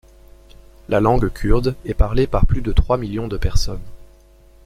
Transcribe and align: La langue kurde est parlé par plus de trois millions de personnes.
La 0.89 0.99
langue 0.99 1.29
kurde 1.31 1.75
est 1.85 1.93
parlé 1.93 2.25
par 2.25 2.47
plus 2.47 2.63
de 2.63 2.71
trois 2.71 2.97
millions 2.97 3.27
de 3.27 3.37
personnes. 3.37 3.85